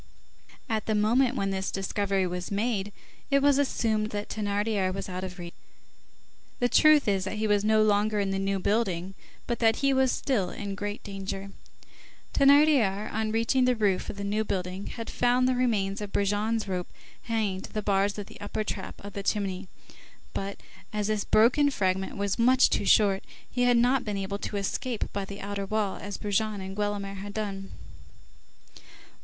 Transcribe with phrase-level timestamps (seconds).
[0.67, 2.91] At the moment when this discovery was made,
[3.29, 5.53] it was assumed that Thénardier was out of reach.
[6.59, 9.13] The truth is, that he was no longer in the New Building,
[9.45, 11.51] but that he was still in great danger.
[12.33, 16.67] Thénardier, on reaching the roof of the New Building, had found the remains of Brujon's
[16.67, 16.89] rope
[17.25, 19.67] hanging to the bars of the upper trap of the chimney,
[20.33, 20.57] but,
[20.91, 25.13] as this broken fragment was much too short, he had not been able to escape
[25.13, 27.69] by the outer wall, as Brujon and Guelemer had done.